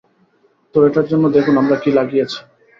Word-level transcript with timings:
তো, 0.75 0.87
এটার 0.87 1.05
জন্য, 1.11 1.25
দেখুন 1.35 1.55
আমরা 1.61 1.75
কি 1.83 1.89
লাগিয়েছে। 1.97 2.39